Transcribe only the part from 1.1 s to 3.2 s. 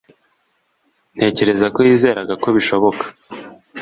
Ntekereza ko yizeraga ko bishoboka